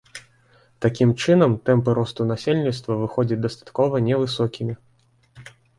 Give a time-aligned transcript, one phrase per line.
[0.85, 4.73] Такім чынам, тэмпы росту насельніцтва выходзяць дастаткова невысокімі.